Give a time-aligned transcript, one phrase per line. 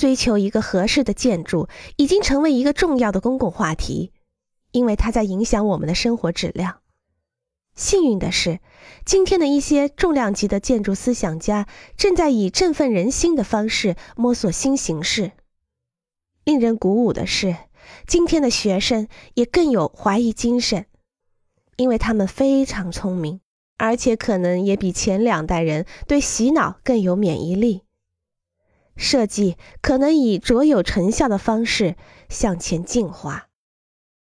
[0.00, 4.14] 追求一个合适的建筑已经成为一个重要的公共话题，
[4.72, 6.80] 因为它在影响我们的生活质量。
[7.74, 8.60] 幸运的是，
[9.04, 11.68] 今天的一些重量级的建筑思想家
[11.98, 15.32] 正在以振奋人心的方式摸索新形式。
[16.44, 17.54] 令人鼓舞的是，
[18.06, 20.86] 今天的学生也更有怀疑精神，
[21.76, 23.42] 因为他们非常聪明，
[23.76, 27.82] 而且可能也比前两代人对洗脑更有免疫力。
[29.00, 31.96] 设计可能以卓有成效的方式
[32.28, 33.49] 向前进化。